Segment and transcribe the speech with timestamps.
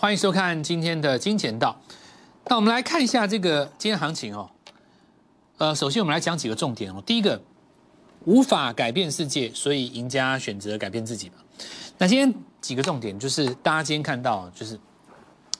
[0.00, 1.76] 欢迎收看今天的金钱道。
[2.44, 4.48] 那我们来看一下这个今天行情哦。
[5.56, 7.02] 呃，首先我们来讲几个重点哦。
[7.04, 7.42] 第一个，
[8.24, 11.34] 无法改变世界，所以赢家选择改变自己嘛。
[11.98, 14.76] 那今天几个重点就是大家今天看到，就是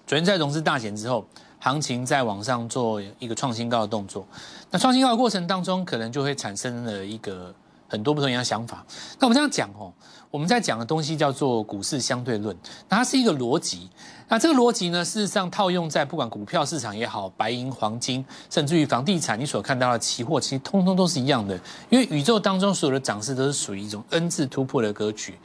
[0.06, 1.26] 昨天在融资大减之后，
[1.58, 4.24] 行情在往上做一个创新高的动作。
[4.70, 7.52] 那创新高的过程当中，可能就会产生了一个
[7.88, 8.86] 很多不同样的想法。
[9.18, 9.92] 那我们这样讲哦。
[10.30, 12.54] 我们在讲的东西叫做股市相对论，
[12.88, 13.88] 那它是一个逻辑。
[14.28, 21.58] 那这个逻辑呢，事实上套用在不管股票市场也好，白银、黄金，甚至于房地产，你所看到的期货，其实通通都是一样的。
[21.88, 25.38] 因为宇宙当中所有的涨势都是属于一种 N 字突破的格局。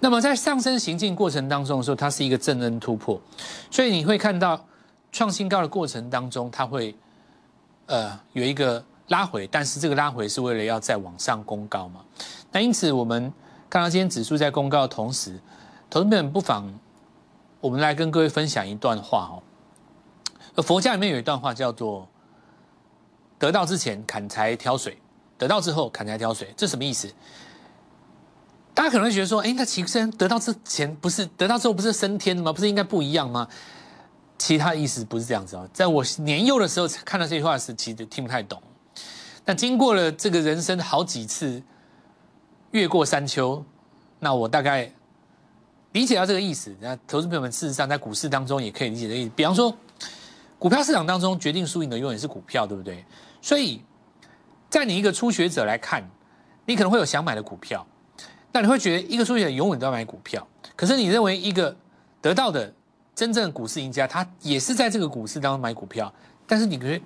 [0.00, 3.20] 那么在上升行进过程当中的时候，它是一个正 N 突破，
[3.70, 4.60] 所以你会看到
[5.12, 6.92] 创新高的过程当中，它会
[7.86, 12.00] 呃有一个拉回，但是这个拉回是为了要再往上攻高嘛？
[12.50, 13.32] 那因此我们。
[13.76, 15.38] 看到今天指数在公告的同时，
[15.90, 16.66] 投资们不妨
[17.60, 20.62] 我们来跟各位分享一段话哦。
[20.62, 22.08] 佛家里面有一段话叫做
[23.38, 24.96] “得到之前砍柴挑水，
[25.36, 27.12] 得到之后砍柴挑水”，这什么意思？
[28.72, 32.50] 大家可能会觉得说：“哎，那其实得到之前不是得到之后不是升天的吗？
[32.50, 33.46] 不是应该不一样吗？”
[34.38, 35.68] 其他意思不是这样子哦。
[35.74, 38.58] 在我年幼的时候看到这句话时，其实听不太懂。
[39.44, 41.62] 那经过了这个人生好几次。
[42.72, 43.64] 越过山丘，
[44.18, 44.90] 那我大概
[45.92, 46.74] 理解到这个意思。
[46.80, 49.30] 那投资朋友们，事实上在股市当中也可以理解的意思。
[49.34, 49.74] 比方说，
[50.58, 53.04] 股票市场当中决定输赢的永远是股票，对不对？
[53.40, 53.82] 所以，
[54.68, 56.08] 在你一个初学者来看，
[56.64, 57.86] 你可能会有想买的股票，
[58.52, 60.46] 那你会觉得一个初学者永远都要买股票。
[60.74, 61.74] 可是你认为一个
[62.20, 62.72] 得到的
[63.14, 66.12] 真正股市赢家，他也是在这个股市当中买股票，
[66.46, 67.00] 但是你可以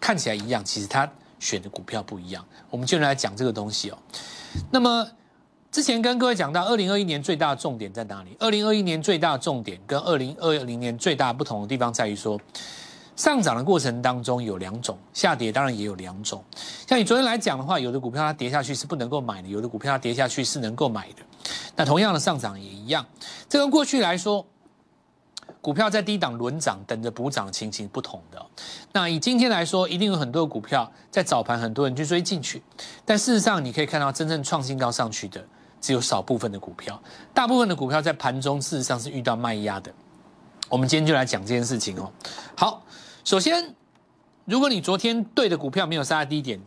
[0.00, 1.08] 看起来一样，其实他
[1.38, 2.44] 选的股票不一样。
[2.70, 3.98] 我们就来讲这个东西哦。
[4.70, 5.06] 那么，
[5.70, 8.36] 之前跟各位讲到，二零二一年最大的重点在哪里？
[8.38, 12.40] 二零二一年最大的重点跟二零二零年最大不同的地方在于说，
[13.16, 16.42] 上涨的过程当中有两种，下跌当然也有两种。
[16.86, 21.22] 像你昨天来讲的话，有的股票它跌下去是不能够买的，有的股票它跌下去是能够买的。
[21.76, 23.04] 那同样的上涨也一样，
[23.48, 24.46] 这跟过去来说。
[25.64, 28.46] 股票在低档轮涨，等着补涨情形不同的。
[28.92, 32.62] 那以今天来说，一定有很多股票在早盘，很多人去追进去。
[33.02, 35.42] 但事实上，你可以看到真正创新高上去的，
[35.80, 37.02] 只有少部分的股票。
[37.32, 39.90] 大部分的股票在盘中事实上是遇到卖压的。
[40.68, 42.12] 我们今天就来讲这件事情哦。
[42.54, 42.84] 好，
[43.24, 43.74] 首先，
[44.44, 46.60] 如果你昨天对的股票没有杀低点，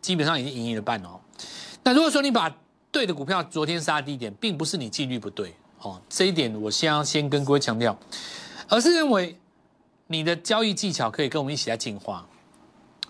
[0.00, 1.20] 基本上已经赢一半哦。
[1.84, 2.56] 那如果说你把
[2.90, 5.54] 对的股票昨天杀低点，并不是你纪律不对。
[5.82, 7.96] 哦，这一点我先要先跟各位强调，
[8.68, 9.36] 而是认为
[10.06, 12.26] 你的交易技巧可以跟我们一起来进化。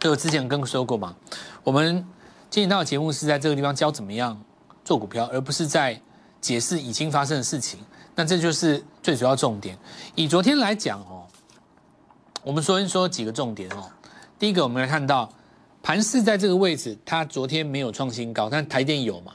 [0.01, 1.15] 就我之前跟说过嘛，
[1.63, 2.05] 我们
[2.51, 4.43] 今天到的节目是在这个地方教怎么样
[4.85, 6.01] 做股票，而不是在
[6.41, 7.79] 解释已经发生的事情。
[8.15, 9.79] 那这就是最主要重点。
[10.15, 11.25] 以昨天来讲哦，
[12.43, 13.89] 我们说一说几个重点哦。
[14.39, 15.33] 第一个，我们来看到
[15.83, 19.33] 盘势在这个位置，它昨天没有创新高，但台电有嘛？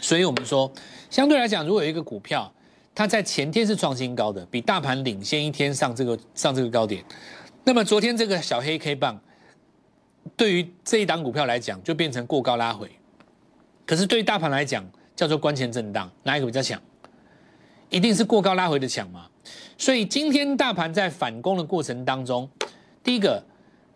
[0.00, 0.70] 所以我们说。
[1.10, 2.52] 相对来讲，如果有一个股票，
[2.94, 7.04] 它在前天是创新高的，比大盘领先一天上这个上这个高点，
[7.64, 9.20] 那么昨天这个小黑 K 棒，
[10.36, 12.88] 对于这一档股票来讲，就变成过高拉回。
[13.84, 16.80] 可是对于大盘来讲，叫做关前震荡，哪一个比较强？
[17.88, 19.26] 一定是过高拉回的强嘛。
[19.76, 22.48] 所以今天大盘在反攻的过程当中，
[23.02, 23.42] 第一个，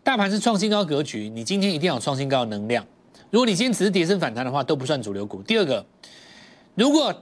[0.03, 2.85] 大盘是创新高格局，你今天一定要有创新高的能量。
[3.35, 5.43] 如果你今天只是跌升反弹的话，都不算主流股。
[5.43, 5.85] 第二个。
[6.73, 7.13] 如果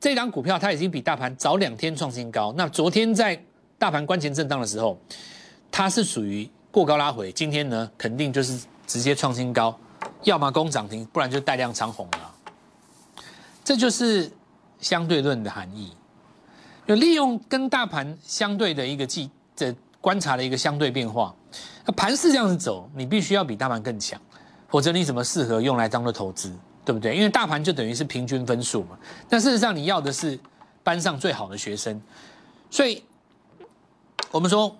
[0.00, 3.38] 这张股票它已经比大盘早两天创新高，那昨天在
[3.76, 4.98] 大盘关前震荡的时候，
[5.70, 9.78] 它是属于过高拉回，今天呢肯定就是直接创新高，
[10.22, 12.34] 要么攻涨停，不然就带量长红了。
[13.62, 14.32] 这就是
[14.80, 15.92] 相对论的含义，
[16.86, 21.34] 有利用跟大盘相对的一个记的观察的一个相对变化。
[21.94, 24.18] 盘是这样子走，你必须要比大盘更强，
[24.68, 26.52] 否则你怎么适合用来当做投资？
[26.84, 27.14] 对不对？
[27.14, 28.98] 因为大盘就等于是平均分数嘛。
[29.28, 30.38] 但事实上，你要的是
[30.82, 32.00] 班上最好的学生。
[32.70, 33.02] 所以，
[34.30, 34.74] 我们说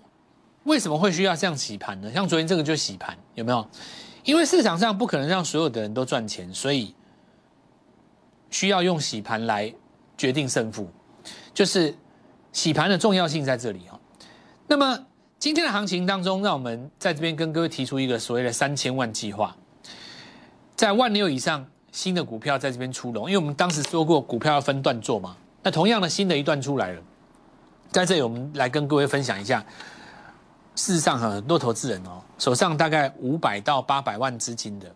[0.64, 2.10] 为什么会需要这样洗盘呢？
[2.12, 3.66] 像昨天这个就洗盘，有没有？
[4.24, 6.94] 因为市场上不可能让所有的人都赚钱，所以
[8.50, 9.70] 需要用洗盘来
[10.16, 10.88] 决定胜负。
[11.52, 11.94] 就是
[12.52, 14.00] 洗盘的重要性在这里哈。
[14.66, 14.98] 那么
[15.38, 19.56] 今天的行情当中，让我们在这边跟各位提出一个所谓的三千万计划，
[20.78, 21.66] 在万六以上。
[21.90, 25.34] 新的股票在这边出笼，因为我们当时说过股票要分段做嘛。
[25.62, 27.02] 那同样的新的一段出来了，
[27.90, 29.64] 在这里我们来跟各位分享一下。
[30.76, 34.94] 事实上，很多投资人哦，手上大概五百到八百万资金的，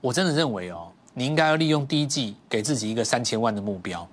[0.00, 4.08] 我真的认为哦，你应该要利用第一季给自己一个三千万的目标。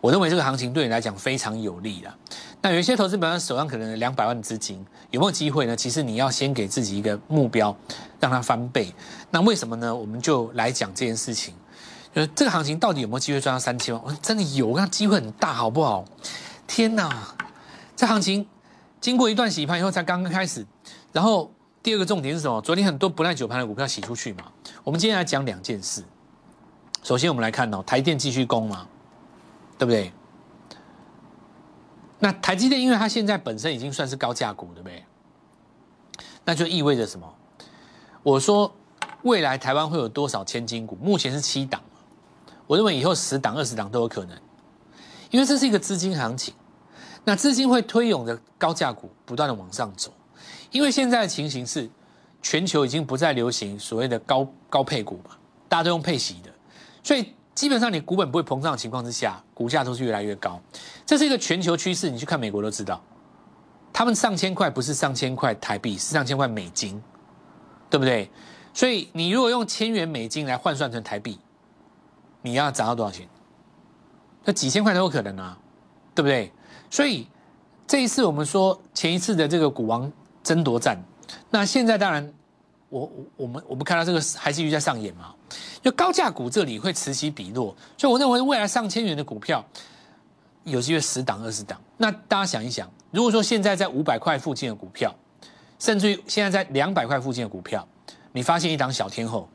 [0.00, 2.14] 我认为这个行情对你来讲非常有利的。
[2.64, 5.76] 那有一些投资者手上可能两百万资金，有没有机会呢？
[5.76, 7.76] 其实你要先给自己一个目标，
[8.18, 8.90] 让它翻倍。
[9.30, 9.94] 那为什么呢？
[9.94, 11.52] 我们就来讲这件事情，
[12.14, 14.02] 就是这个行情到底有没有机会赚到三千万？
[14.02, 16.06] 我真的有，那机会很大，好不好？
[16.66, 17.34] 天哪，
[17.94, 18.46] 这行情
[18.98, 20.66] 经过一段洗盘以后才刚刚开始。
[21.12, 21.52] 然后
[21.82, 22.62] 第二个重点是什么？
[22.62, 24.44] 昨天很多不耐久盘的股票洗出去嘛。
[24.82, 26.02] 我们今天来讲两件事。
[27.02, 28.86] 首先我们来看哦，台电继续攻嘛，
[29.76, 30.10] 对不对？
[32.24, 35.04] 那台积电，因为它现在本身已经算是高价股，对不对？
[36.42, 37.30] 那就意味着什么？
[38.22, 38.74] 我说
[39.24, 40.96] 未来台湾会有多少千金股？
[41.02, 41.82] 目前是七档，
[42.66, 44.34] 我认为以后十档、二十档都有可能，
[45.30, 46.54] 因为这是一个资金行情。
[47.24, 50.10] 那资金会推涌的高价股不断的往上走，
[50.70, 51.90] 因为现在的情形是
[52.40, 55.36] 全球已经不再流行所谓的高高配股嘛，
[55.68, 56.50] 大家都用配息的，
[57.02, 57.34] 所以。
[57.54, 60.60] 基本上，你股本不会膨胀的情况之下，股价都是越来越高。
[61.06, 63.00] 这是一个全球趋势，你去看美国都知道，
[63.92, 67.00] 他们上千块不是上千块台币，是上千块美金，
[67.88, 68.28] 对不对？
[68.72, 71.38] 所以你如果用千元美金来换算成台币，
[72.42, 73.28] 你要涨到多少钱？
[74.44, 75.56] 那几千块都有可能啊，
[76.14, 76.52] 对不对？
[76.90, 77.28] 所以
[77.86, 80.10] 这一次我们说前一次的这个股王
[80.42, 80.98] 争夺战，
[81.50, 82.34] 那现在当然。
[82.94, 85.34] 我我们我们看到这个还是继续在上演嘛？
[85.82, 89.64] 就高价股这里会此起彼落，所以我认为未来上千元的股票
[90.62, 91.80] 有机会十档二十档。
[91.96, 95.12] 那大家想一想，如果说现在在五百块附近的股票，
[95.80, 97.84] 甚至于现在在两百块附近的股票，
[98.30, 99.48] 你发现一档小天后，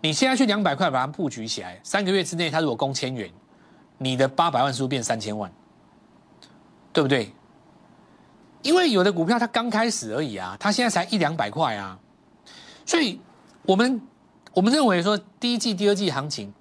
[0.00, 3.30] 你现在去两百块把它布局起来，三个月之内它如果攻千元，
[3.98, 5.48] 你的八百万是不是变三千万？
[6.92, 7.32] 对不对？
[8.62, 11.96] 因为有的股票它刚开始而已啊，它现在才一两百块啊。
[12.90, 13.20] 所以，
[13.62, 14.02] 我们
[14.52, 16.52] 我们认为说，第一季、第二季行情，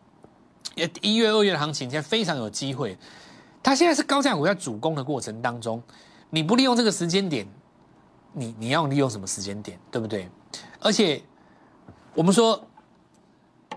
[0.76, 2.96] 也一月、二月的行情，现在非常有机会。
[3.64, 5.81] 它现在是高价股在主攻的过程当中，
[6.30, 7.48] 你不利用这个时间点，
[8.31, 10.30] 你你要利用什么时间点，对不对？
[10.80, 11.20] 而且，
[12.14, 12.64] 我们说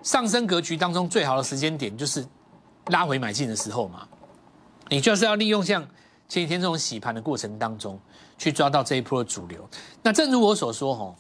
[0.03, 2.23] 上升格局当中最好的时间点就是
[2.89, 4.07] 拉回买进的时候嘛，
[4.91, 5.81] 你就是要利用像
[6.29, 7.99] 前几天这种洗盘的过程当中，
[8.37, 9.67] 去抓到这一波的主流。
[10.03, 11.17] 那正如我所说，吼。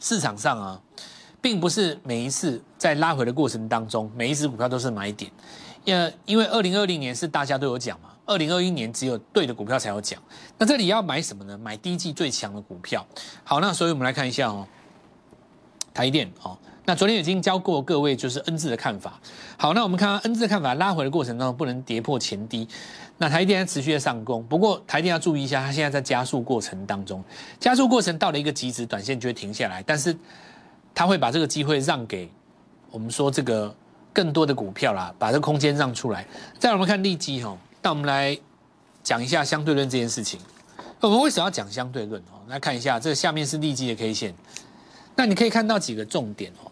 [0.00, 0.80] 市场上啊，
[1.40, 5.30] 并不是每一次在拉回的过程当中，每一只股票都是买点。
[5.84, 10.20] 因因为二零二零年是大家都有讲嘛，二零二一年只有对的股票才有讲。
[10.58, 11.56] 那这里要买什么呢？
[11.56, 13.06] 买第一季最强的股票。
[13.44, 14.66] 好，那所以我们来看一下哦，
[15.94, 16.58] 台电哦。
[16.86, 19.20] 那昨天已经教过各位就是 N 字的看法。
[19.58, 22.66] 好，那我们看看 N 字的看法，拉回的过程当中不能跌破前低。
[23.18, 27.22] 那台电持续的上攻，不过台电要注意一下，它现在在加速过程当中，
[27.58, 29.82] 加速过程到了一个极值，短线就会停下来。
[29.82, 30.16] 但是
[30.94, 32.30] 它会把这个机会让给
[32.90, 33.74] 我们说这个
[34.12, 36.24] 更多的股票啦，把这个空间让出来。
[36.58, 38.38] 再我们看利基哈，那我们来
[39.02, 40.38] 讲一下相对论这件事情。
[41.00, 42.40] 我们为什么要讲相对论哦？
[42.48, 44.34] 来看一下，这下面是利基的 K 线，
[45.16, 46.70] 那你可以看到几个重点哦。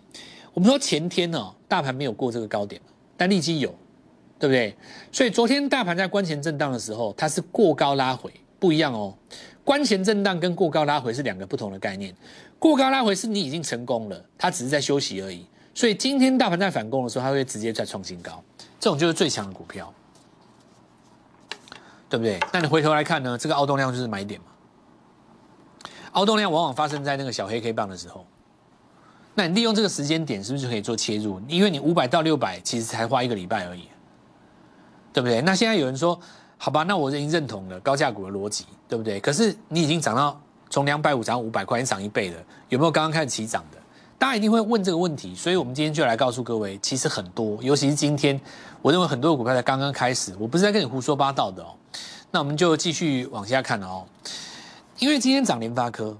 [0.52, 2.81] 我们说前天呢，大盘没有过这个高点，
[3.17, 3.75] 但利基有，
[4.38, 4.76] 对不对？
[5.11, 9.12] 所以昨天大盘在关前震荡的时候，它是过高拉回，不一样哦。
[9.64, 12.14] 关前震荡跟过高拉回是两个不同的概念。
[12.58, 15.44] 过高拉回是你已经成功了，它只是在休息而已。
[15.75, 18.42] 所以今天大盘在反攻的时候，它会直接再创新高，
[18.78, 19.92] 这种就是最强的股票，
[22.09, 22.38] 对不对？
[22.52, 24.47] 那你回头来看呢，这个凹动量就是买点嘛。
[26.12, 28.25] 凹动量往往发生在那个小黑 K 棒的时候。
[29.35, 31.41] 那你利用这个时间点，是不是就可以做切入？
[31.49, 33.88] 因为你五百到六百，其实才花一个礼拜而已，
[35.12, 35.41] 对不对？
[35.43, 36.19] 那现在有人说，
[36.57, 39.19] 好吧，那我已经认同了高价股的逻辑，对不对？
[39.19, 43.79] 可是你已经涨到从两百五涨到五百块，已经涨一倍了，有没有刚刚开始起涨的？
[44.17, 48.41] 大家一定会问这个问题，所以我们今天就来告诉各位，其实很多，尤其是今天，
[48.81, 51.75] 我认为很多的股票才刚刚开始，我不是在跟你胡说八道的哦。
[52.31, 54.05] 那我们就继续往下看哦，
[55.00, 56.17] 因为今天涨联发科，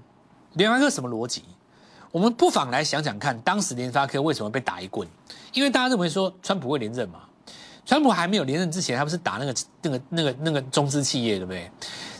[0.53, 1.43] 联发科什么逻辑？
[2.15, 5.05] 我们不妨来想想看，当时联发科为什么被打一棍？
[5.51, 7.19] 因为大家认为说川普会连任嘛，
[7.85, 11.69] 川普还没有连任之前，他不是打那个那个那个那个中资企业，对不对？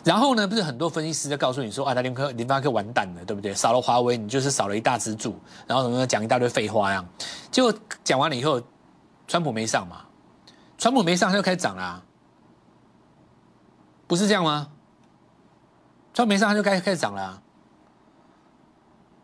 [0.04, 3.54] 然后呢，不是很多分析师在告诉你说啊，他联科联发科完蛋了，对不对？
[3.54, 5.34] 少了华为，你就是少了一大支柱，
[5.66, 7.02] 然后什么讲一大堆废话呀。
[7.50, 7.72] 结果
[8.04, 8.60] 讲完了以后，
[9.26, 10.04] 川普没上嘛，
[10.76, 12.02] 川普没上，他就开始涨啦，
[14.06, 14.68] 不是这样吗？
[16.12, 17.42] 川普没上，他就开开始涨了。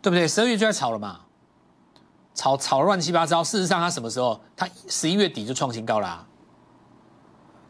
[0.02, 0.28] 对不对？
[0.28, 1.20] 十二月就在炒了嘛，
[2.34, 3.42] 炒炒乱七八糟。
[3.42, 4.38] 事实上，它什么时候？
[4.56, 6.26] 它十一月底就创新高啦。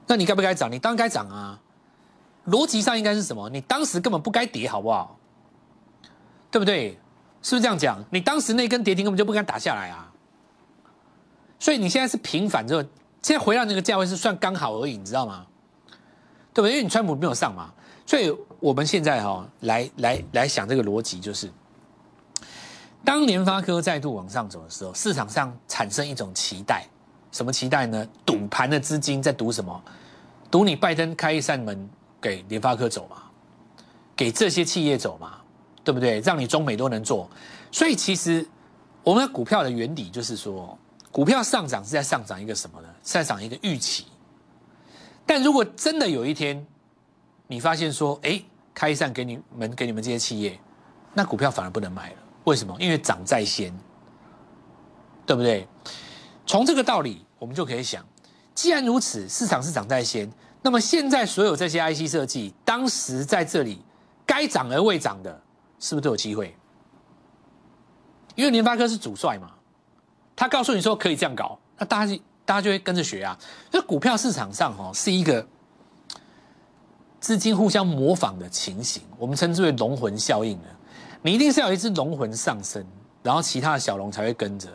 [0.07, 0.73] 那你该不该涨？
[0.73, 1.61] 你当然该涨啊。
[2.47, 3.49] 逻辑上应该是什么？
[3.51, 5.17] 你当时根本不该跌，好不好？
[6.51, 6.99] 对不对？
[7.43, 8.05] 是不是这样讲？
[8.11, 10.11] 你当时那根跌停根本就不该打下来啊。
[11.59, 12.83] 所以你现在是平反之后，
[13.21, 15.47] 现在回到那个价位是算刚好而已，你知道吗？
[16.55, 16.73] 对不对？
[16.73, 17.73] 因为你川普没有上嘛，
[18.05, 21.51] 所以我们现在哈来来来想这个逻辑，就是
[23.05, 26.87] 当联发科再度往上走的时候，市场上产生一种期待，
[27.33, 28.07] 什么期待呢？
[28.25, 29.83] 赌盘的资金在赌什么？
[30.51, 31.89] 赌你拜登开一扇门
[32.21, 33.17] 给联发科走嘛，
[34.15, 35.39] 给这些企业走嘛，
[35.83, 36.21] 对不对？
[36.21, 37.29] 让你中美都能做。
[37.71, 38.47] 所以其实
[39.03, 40.79] 我们的股票的原理就是说，
[41.11, 42.89] 股票上涨是在上涨一个什么呢？
[43.03, 44.07] 上涨一个预期。
[45.27, 46.65] 但如果真的有一天，
[47.47, 48.41] 你发现说，哎，
[48.73, 50.59] 开一扇给你们给你们这些企业，
[51.15, 52.17] 那股票反而不能买了。
[52.45, 52.77] 为什么？
[52.81, 53.73] 因为涨在先，
[55.25, 55.69] 对不对？
[56.47, 58.05] 从这个道理，我们就可以想，
[58.55, 60.31] 既然如此，市场是涨在先，
[60.61, 63.81] 那么现在所有这些 IC 设计，当时在这里
[64.27, 65.41] 该涨而未涨的，
[65.79, 66.57] 是不是都有机会？
[68.35, 69.53] 因为联发科是主帅嘛，
[70.35, 73.39] 他告诉你说可以这样搞，那大家大家就会跟着学啊。
[73.71, 75.47] 这股票市场上哦，是一个
[77.21, 80.67] 资金互相模仿的情形，我们称之为龙魂效应的。
[81.23, 82.85] 你一定是要一只龙魂上升，
[83.23, 84.69] 然后其他的小龙才会跟着，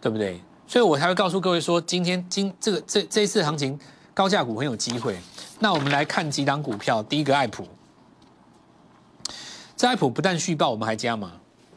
[0.00, 0.40] 对不对？
[0.66, 3.78] 所以我才会告诉各位说，今天今这个这这一次行情
[4.12, 5.16] 高价股很有机会。
[5.58, 7.66] 那我们来看几档股票，第一个爱普，
[9.74, 11.32] 这爱普不但续报，我们还加码，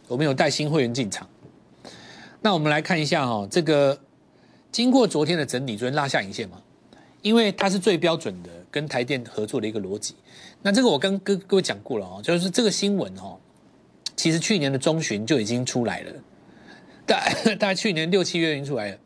[0.10, 1.26] 我们有带新会员进场。
[2.42, 3.98] 那我们来看一下哈，这个
[4.70, 6.58] 经过昨天的整理，昨天拉下影线嘛，
[7.22, 10.16] 因为它是最标准的跟台电合作的一个逻辑。
[10.62, 13.40] 那这个我跟各各位讲过了哦，就是这个新闻哦。
[14.22, 16.14] 其实去年的中旬就已经出来了，
[17.08, 18.98] 大大概去年六七月已经出来了，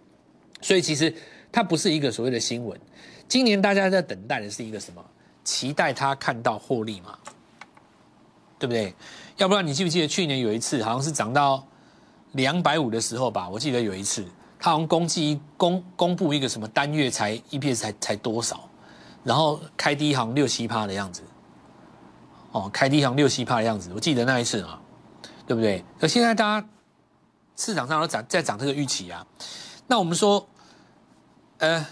[0.60, 1.15] 所以其实
[1.53, 2.77] 它不是一个所谓的新闻。
[3.25, 5.01] 今年大家在等待的是一个什么？
[5.45, 7.17] 期待它看到获利嘛，
[8.60, 8.93] 对不对？
[9.38, 11.65] 要不然你记不记得去年有一次好像是涨到
[12.34, 13.48] 两百五的时候吧？
[13.48, 14.22] 我记得有一次，
[14.60, 18.69] 它好像公记公公布一个什么单月才 EPS 才才多少，
[19.24, 21.22] 然后开低行六七趴的样子，
[22.51, 24.81] 哦，开低行六七趴的样子，我记得那一次啊。
[25.48, 25.84] 对不对？
[26.00, 26.68] 可现在大家
[27.56, 29.25] 市场上都涨，在涨这个预期啊。
[29.88, 30.48] 那我们说，
[31.60, 31.86] 呃，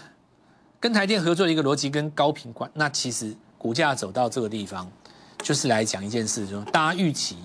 [0.80, 4.90] 跟台电合作的一个逻辑跟高频关，那其实股价走到这个地方，
[5.38, 7.38] 就是来讲一件事，就是大家预期，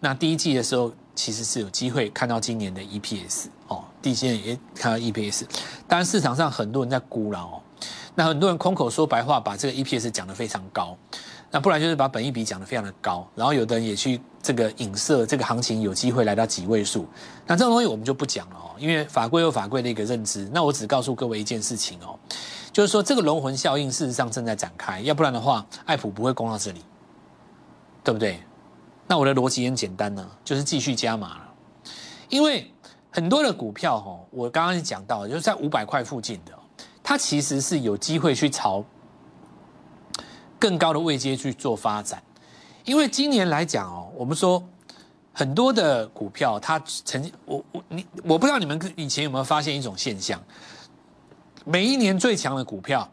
[0.00, 5.44] 那第一季的时候其实是有机会看到今年的 EPS 哦，第一季也看到 EPS。
[5.88, 7.60] 当然市场上很多人在估了哦，
[8.14, 10.96] 那很多人空口说白话，把这个 EPS 讲得非常高。
[11.50, 17.06] 那不然就是把本益比讲得非常的高，然后有的人也去这个影射这个行情有机会来到几位数，
[17.46, 20.50] 那这种东西我们就不讲了哦，因为法规有法规的一个认知。
[20.52, 22.18] 那我只告诉各位一件事情哦，
[22.72, 26.82] 就是说这个龙魂效应事实上正在展开，要不然的话，爱普不会攻到这里，
[28.02, 28.42] 对不对？
[29.06, 31.48] 那我的逻辑很简单呢，就是继续加码了，
[32.28, 32.68] 因为
[33.10, 36.52] 很多的股票哈，我刚刚讲到，就是在五百块附近的，
[37.02, 38.84] 它其实是有机会去朝。
[40.58, 42.22] 更高的位阶去做发展，
[42.84, 44.62] 因为今年来讲哦，我们说
[45.32, 50.42] 很多的股票，它曾经我我你我不知道你们以前有没有发现一种现象，
[51.64, 53.08] 每一年最强的股票，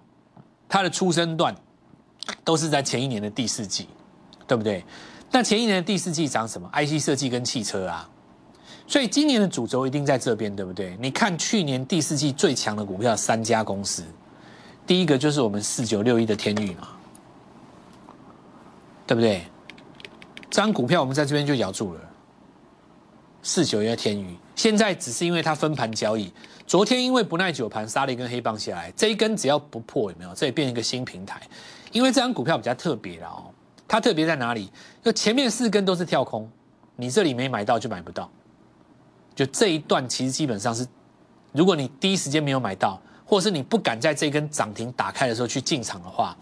[0.67, 1.55] 它的出生段
[2.43, 3.87] 都是在前一年的第四季，
[4.47, 4.83] 对不对？
[5.31, 8.09] 那前一年的第四季涨什么？IC 设计跟汽车啊，
[8.87, 10.97] 所以今年的主轴一定在这边，对不对？
[10.99, 14.03] 你看去年第四季最强的股票三家公司，
[14.87, 16.87] 第一个就是我们四九六一的天宇嘛。
[19.05, 19.43] 对不对？
[20.49, 22.01] 这张股票我们在这边就咬住了，
[23.43, 26.33] 四九一天宇，现在只是因为它分盘交易，
[26.65, 30.33] 昨天因为不耐久盘杀了一根黑棒下来，这一根只要不破有没有？
[30.33, 31.39] 这也变一个新平台，
[31.91, 33.53] 因为这张股票比较特别了哦，
[33.87, 34.71] 它特别在哪里？
[35.03, 36.49] 就前面四根都是跳空，
[36.95, 38.29] 你这里没买到就买不到，
[39.35, 40.85] 就这一段其实基本上是，
[41.51, 46.35] 如果你第一时间没有买到，或是你不敢在这根涨停打开的时候去进场的话。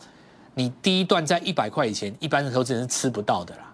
[0.56, 3.67] 你第一段在一百块以前，一般的投资人是吃不到的啦。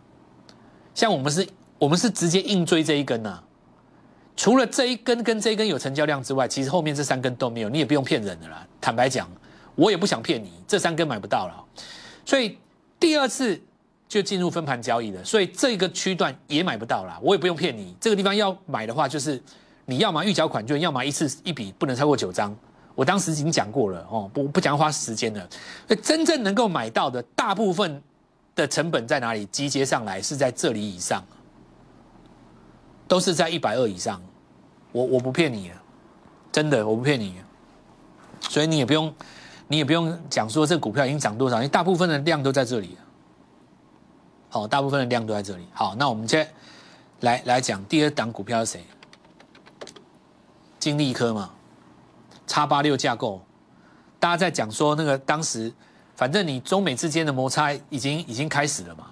[0.93, 1.47] 像我们是，
[1.77, 3.41] 我们是直接硬追这一根呐。
[4.35, 7.69] 除了这一根跟这一根有成交量之外，其实后面这三根都没有。
[7.69, 8.65] 你也不用骗人的啦。
[8.81, 9.29] 坦白讲，
[9.75, 11.63] 我也不想骗你，这三根买不到了。
[12.25, 12.57] 所以
[12.99, 13.59] 第二次
[14.07, 17.19] 就进入分盘交易了，所以这个区段也买不到了。
[17.21, 19.39] 我也不用骗你，这个地方要买的话，就是
[19.85, 22.55] 你要么预缴款券，要么一次一笔不能超过九张。
[22.95, 25.47] 我当时已经讲过了哦，不不讲花时间了。
[26.01, 28.01] 真正能够买到的大部分
[28.55, 29.45] 的成本在哪里？
[29.45, 31.23] 集结上来是在这里以上，
[33.07, 34.21] 都是在一百二以上。
[34.91, 35.71] 我我不骗你，
[36.51, 37.35] 真的我不骗你。
[38.41, 39.13] 所以你也不用，
[39.67, 42.97] 你也不用讲说这股票已经涨多少，因为大部分的量都在这里。
[44.49, 45.67] 好，大部分的量都在这里。
[45.73, 46.47] 好，那我们接
[47.21, 48.85] 来来讲第二档股票是谁？
[50.79, 51.49] 金利科嘛。
[52.45, 53.41] 叉八六架构，
[54.19, 55.73] 大家在讲说那个当时
[56.15, 59.07] 反正你中美之间的摩擦已经已经开始了嘛。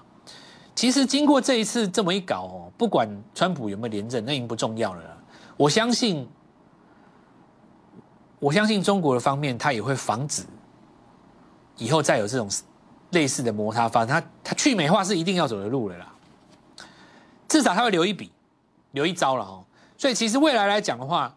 [0.74, 5.18] 其实经过这一次这么一搞哦，不管川普有没有连任，那已经不重要了。
[5.58, 6.28] 我相信，
[8.40, 10.44] 我相信中国的方面，他也会防止
[11.78, 12.50] 以后再有这种
[13.12, 14.10] 类似的摩擦发生。
[14.10, 16.14] 他他去美化是一定要走的路了啦，
[17.48, 18.32] 至少他会留一笔，
[18.92, 19.64] 留一招了哦。
[19.98, 21.36] 所以其实未来来讲的话，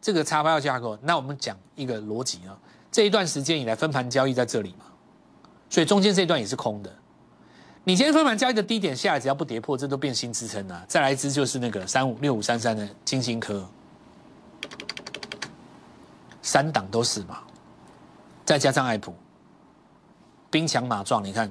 [0.00, 2.58] 这个叉八架构，那我们讲一个逻辑啊，
[2.90, 4.84] 这一段时间以来分盘交易在这里嘛，
[5.74, 6.92] 所以中间这一段也是空的。
[7.82, 10.84] 你今天分盘交易的低点下来，只要不跌破，这都变新支撑了。
[10.86, 13.68] 再来一支就是那个三五六五三三的金星科，
[16.40, 17.40] 三档都是嘛，
[18.44, 19.12] 再加上爱普，
[20.48, 21.50] 兵强马壮，你看，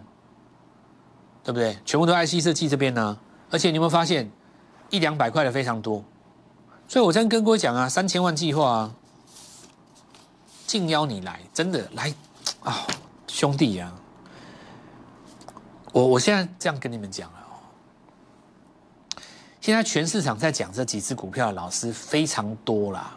[1.43, 1.77] 对不对？
[1.83, 3.19] 全部都 IC 设计这边呢，
[3.51, 4.31] 而且你有没有发现
[4.89, 6.01] 一两百块的非常多？
[6.87, 8.95] 所以我在跟各位讲啊，三千万计划啊，
[10.65, 12.13] 敬邀你来，真的来
[12.63, 12.87] 啊，
[13.27, 13.91] 兄弟呀！
[15.93, 17.55] 我我现在这样跟你们讲了哦，
[19.61, 23.15] 现在全市场在讲这几只股票的老师非常多啦。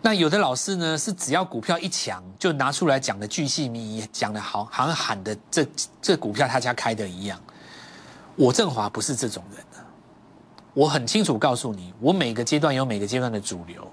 [0.00, 5.66] 那有的老师呢是只要股票一强就拿出来讲的巨细靡遗，讲的好好像喊的这
[6.00, 7.38] 这股票他家开的一样。
[8.34, 9.84] 我振华不是这种人的，
[10.72, 13.86] 我很清楚告诉你，我每个阶段有每个阶段的主流，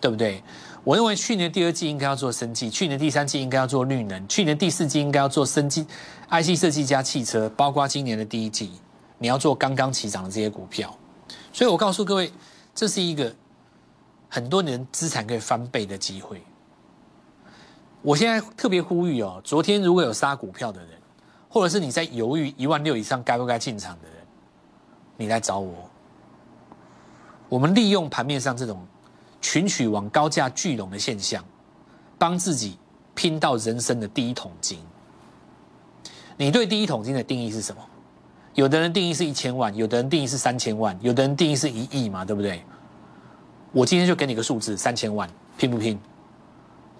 [0.00, 0.42] 对不对？
[0.86, 5.84] 我认为去年第二季应该要做生技，去年第三季应该要做绿能，去年第四季应该要做生技、
[6.30, 8.70] IC 设计加汽车，包括今年的第一季，
[9.18, 10.96] 你要做刚刚起涨的这些股票。
[11.52, 12.30] 所以我告诉各位，
[12.72, 13.34] 这是一个
[14.28, 16.40] 很多年资产可以翻倍的机会。
[18.00, 20.90] 我现在特别呼吁哦，昨天如果有杀股票的人，
[21.48, 24.18] 或者是你在犹豫一万六以上该不该进场的人，
[25.16, 25.90] 你来找我，
[27.48, 28.86] 我们利用盘面上这种。
[29.46, 31.44] 群取往高价聚拢的现象，
[32.18, 32.76] 帮自己
[33.14, 34.76] 拼到人生的第一桶金。
[36.36, 37.80] 你对第一桶金的定义是什么？
[38.54, 42.60] 有的人定义是一千万，有的人定义是三千万，有的人定义是一亿嘛，对不对？
[43.70, 45.96] 我今天就给你个数字，三千万，拼不拼？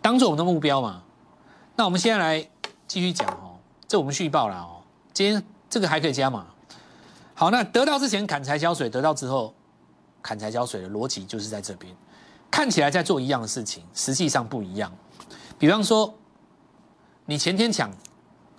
[0.00, 1.02] 当做我们的目标嘛。
[1.74, 2.48] 那我们现在来
[2.86, 4.84] 继续讲哦，这我们续报了哦。
[5.12, 6.46] 今天这个还可以加嘛？
[7.34, 9.52] 好，那得到之前砍柴浇水，得到之后
[10.22, 11.92] 砍柴浇水的逻辑就是在这边。
[12.50, 14.90] 看起来在做一样的事情，实际上不一样。
[15.58, 16.14] 比方说，
[17.24, 17.90] 你前天抢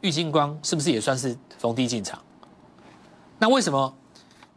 [0.02, 2.20] 玉金光，是不是也算是逢低进场？
[3.40, 3.94] 那为什么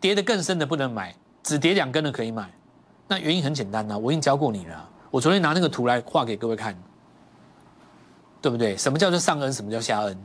[0.00, 2.50] 跌得更深的不能买，只跌两根的可以买？
[3.08, 4.88] 那原因很简单呐，我已经教过你了。
[5.10, 6.76] 我昨天拿那个图来画给各位看，
[8.40, 8.76] 对不对？
[8.76, 10.18] 什么叫做上恩什么叫下恩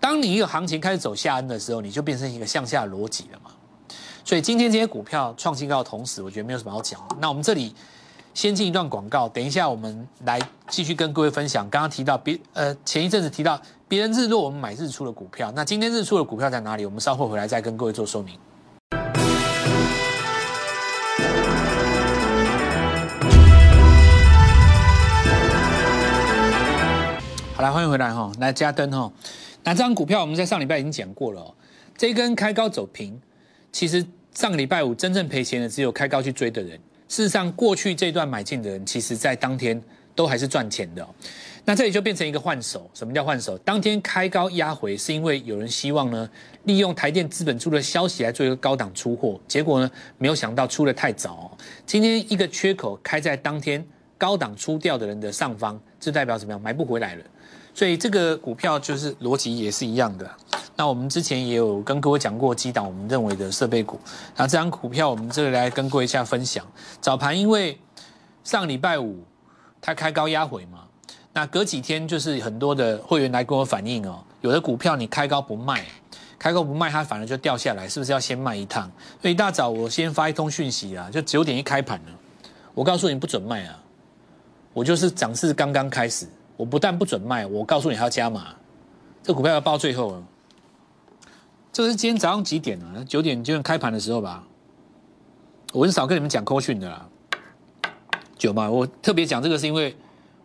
[0.00, 3.50] 当你一个行情开始走下恩的时候，你就变成一个向下逻辑了嘛。
[4.24, 7.00] 所以今天这些股票创新高的同时，我觉得没有什么好讲。
[7.20, 7.74] 那我们这里。
[8.32, 10.38] 先进一段广告，等一下我们来
[10.68, 11.68] 继续跟各位分享。
[11.68, 15.52] 刚刚提到别呃前一阵子提到别人日落，我们买日出的股票。
[15.54, 16.84] 那今天日出的股票在哪里？
[16.86, 18.38] 我们稍后回来再跟各位做说明。
[27.56, 29.12] 好来欢迎回来哈，来加灯哈。
[29.64, 31.52] 那这张股票我们在上礼拜已经讲过了，
[31.98, 33.20] 这根开高走平，
[33.72, 36.80] 其实上个礼拜五真正赔钱的只有开高去追的人。
[37.10, 39.82] 事实上，过去这段买进的人，其实在当天
[40.14, 41.04] 都还是赚钱的。
[41.64, 42.88] 那这里就变成一个换手。
[42.94, 43.58] 什么叫换手？
[43.58, 46.30] 当天开高压回，是因为有人希望呢，
[46.66, 49.40] 利用台电资本出的消息来做一个高档出货。
[49.48, 51.58] 结果呢，没有想到出的太早。
[51.84, 53.84] 今天一个缺口开在当天
[54.16, 56.60] 高档出掉的人的上方，这代表怎么样？
[56.60, 57.24] 买不回来了。
[57.74, 60.30] 所以这个股票就是逻辑也是一样的。
[60.80, 64.00] 那我们之前也有跟各位讲过基档，我们认为的设备股。
[64.34, 66.66] 那这张股票我们这里来跟各位一下分享。
[67.02, 67.78] 早盘因为
[68.44, 69.22] 上礼拜五
[69.78, 70.78] 它开高压回嘛，
[71.34, 75.84] 那隔几天就是很多的会员来跟我反映哦，有的股票你开高不卖，
[76.38, 78.90] 开高不卖它反而就掉下来，是不是要先卖一趟？
[79.20, 82.12] 所以一大早我先发一通讯息啊，就九点一开盘了，
[82.72, 83.78] 我告诉你不准卖啊，
[84.72, 88.54] 我就是涨势刚刚开始，我不但不准卖，我告诉你还要加码，
[89.22, 90.22] 这股票要报最后了。
[91.72, 93.04] 这是今天早上几点啊？
[93.08, 94.44] 九点就开盘的时候吧。
[95.72, 97.08] 我很少跟你们讲扣讯的啦，
[98.36, 98.68] 九嘛。
[98.68, 99.96] 我特别讲这个是因为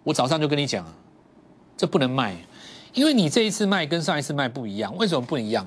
[0.03, 0.85] 我早上就跟你讲，
[1.75, 2.35] 这不能卖，
[2.93, 4.95] 因为你这一次卖跟上一次卖不一样。
[4.97, 5.65] 为什么不一样？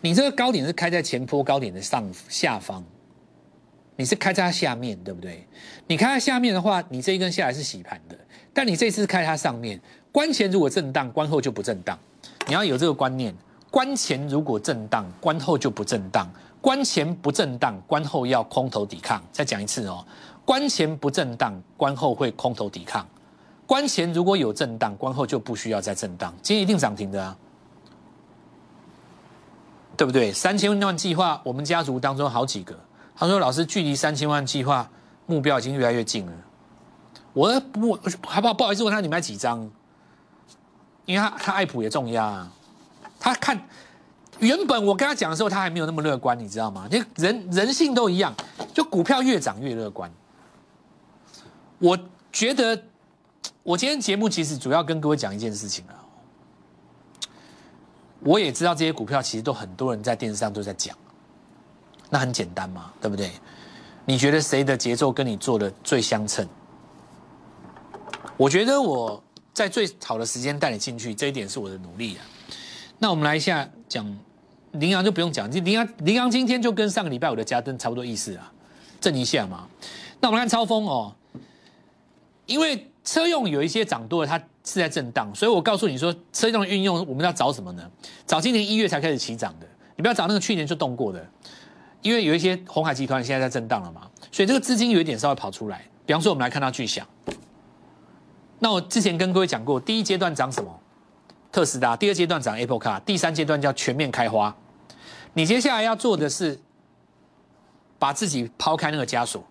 [0.00, 2.82] 你这个高点是开在前坡高点的上下方，
[3.94, 5.46] 你是开在它下面，对不对？
[5.86, 8.18] 你开在下面的话，你这一根下来是洗盘的。
[8.52, 11.96] 但你这次开它上面，关前如果震荡，关后就不震荡。
[12.48, 13.32] 你要有这个观念。
[13.70, 16.26] 关前如果震荡，关后就不震荡；
[16.60, 19.22] 关前不震荡，关后要空头抵抗。
[19.32, 20.04] 再讲一次哦，
[20.44, 23.06] 关前不震荡，关后会空头抵抗。
[23.66, 27.36] 关前如果有震荡，关后就不需要再震荡，今天一定涨停的啊，
[29.96, 30.32] 对不对？
[30.32, 32.78] 三千万计划，我们家族当中好几个，
[33.16, 34.88] 他说老师距离三千万计划
[35.26, 36.32] 目标已经越来越近了，
[37.32, 38.54] 我不好不好？
[38.54, 39.68] 不好意思问他你买几张？
[41.04, 42.48] 因为他他爱普也重压，
[43.26, 43.60] 他看
[44.38, 46.88] 原本我跟他讲的时候，他还没有那么乐观，你知道吗？
[46.88, 48.34] 就人人性都一样，
[48.72, 50.10] 就股票越涨越乐观。
[51.78, 51.98] 我
[52.32, 52.82] 觉得。
[53.62, 55.98] 我今天节目其实主要跟各位讲一件事情啊，
[58.20, 60.96] 我也知道这些股票其实都很多人在电视上都在讲，
[62.08, 63.32] 那很简单嘛，对不对？
[64.04, 66.48] 你觉得谁的节奏跟你做的最相称？
[68.36, 69.20] 我觉得我
[69.52, 72.22] 在最好的时间带你进去，这一点是我的努力啊。
[72.98, 74.18] 那我们来一下讲
[74.72, 78.52] 羚羊就不用讲，羚羊羚羊今天就跟上个礼拜五的加登差不多意思啊，
[79.00, 79.66] 震一下嘛。
[80.20, 81.14] 那我们看超风哦，
[82.46, 82.90] 因为。
[83.06, 87.88] 车用有一些涨多了，它是在震荡，所以我告诉你说，车用的运用我们要找什么呢？
[88.26, 91.24] 找今年一月才开始起涨的，你不要找那个去年就动过的，
[92.02, 95.86] 因为有一些红海集团现在在震荡了嘛，所以这个资金有一点稍微跑出来。
[96.04, 97.06] 比方说，我们来看到巨响，
[98.58, 100.80] 那我之前跟各位讲过，第一阶段涨什么？
[101.56, 104.54] 特斯拉，第二阶段涨 Apple Car，第三阶段叫全面开花。
[105.32, 106.60] 你接下来要做的是，
[107.98, 109.42] 把自己抛开那个枷锁，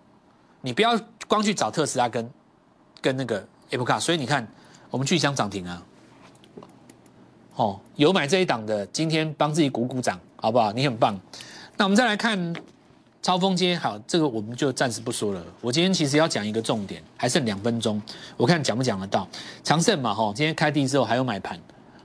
[0.61, 0.95] 你不要
[1.27, 2.29] 光去找特斯拉跟。
[3.01, 4.47] 跟那个 Apple Car，所以你看，
[4.91, 5.83] 我们巨香涨停啊，
[7.55, 10.71] 哦，有买这一档的，今天帮自己鼓鼓掌，好不好？
[10.73, 11.19] 你很棒。
[11.77, 12.55] 那我们再来看
[13.21, 15.43] 超风街，好，这个我们就暂时不说了。
[15.61, 17.99] 我今天其实要讲一个重点，还剩两分钟，
[18.37, 19.27] 我看讲不讲得到。
[19.63, 21.59] 长盛嘛，哈，今天开低之后还有买盘，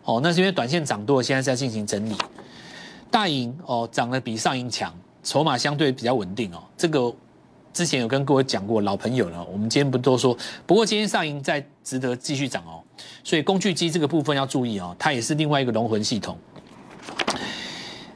[0.05, 2.17] 哦，那是因为短线涨多，现在在进行整理。
[3.11, 7.15] 大盈哦，涨得比上盈强，筹码相对比较稳定哦，这个。
[7.73, 10.37] 之前有跟各位讲过老朋友了，我们今天不多说。
[10.67, 12.83] 不过今天上盈在值得继续涨哦，
[13.23, 16.37] 所以工具机这个部分要注意哦，它也是另外一个龙魂系统。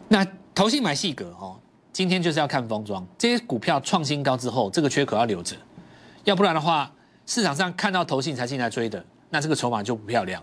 [0.09, 1.57] 那投信买细格哦，
[1.93, 5.55] 今天就是要看封装，这些股票创新高之后，这个缺口要留着，
[6.25, 6.93] 要不然的话，
[7.25, 10.43] 市场上看到投信才进来追的，那这个筹码就不漂亮。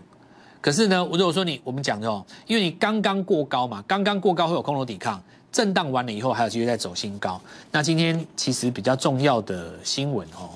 [0.62, 5.22] 可是呢，我如果说你我们讲的哦，因为你刚刚过高嘛，刚刚过高会有空头抵抗。
[5.50, 7.38] 震荡完了以后，还有机会再走新高。
[7.70, 10.48] 那今天其实比较重要的新闻哦，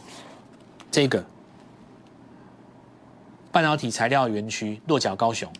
[0.90, 1.22] 这个
[3.52, 5.52] 半导体材料园区落脚高雄，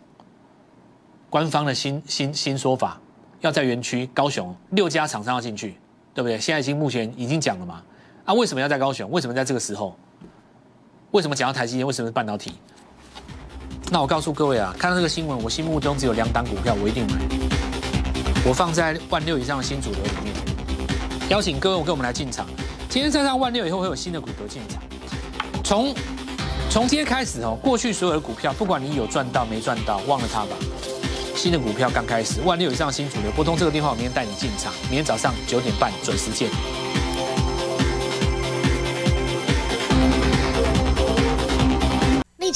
[1.29, 2.99] 官方的新新新说法，
[3.43, 5.77] 要在园区高雄六家厂商要进去，
[6.15, 6.39] 对不对？
[6.39, 7.83] 现在已经目前已经讲了嘛？
[8.25, 9.11] 啊，为什么要在高雄？
[9.11, 9.95] 为什么在这个时候？
[11.11, 11.87] 为什么讲到台积电？
[11.87, 12.55] 为什么是半导体？
[13.89, 17.15] 那我告诉各位啊，看到这个新闻，我心目中只有两档股票，我一定买。
[18.45, 20.35] 我放在万六以上的新主流里面，
[21.29, 22.47] 邀请各位跟我们来进场。
[22.89, 24.83] 今天站上万六以后，会有新的股票进场。
[25.63, 25.95] 从
[26.69, 30.57] 从今天开始哦，过去所有的股票，不管你有赚到没赚到，忘了它吧。
[31.37, 34.73] 新的股票刚开始，万六以上新主流，拨通这个电话，我明天带你进场。
[34.91, 36.51] 明天早上九点半准时见。